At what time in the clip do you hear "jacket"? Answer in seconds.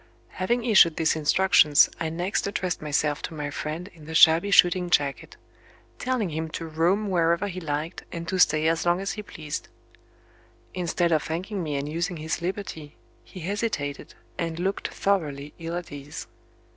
4.89-5.37